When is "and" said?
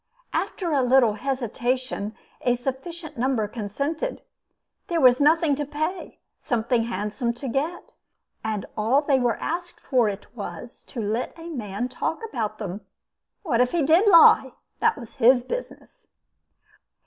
8.43-8.65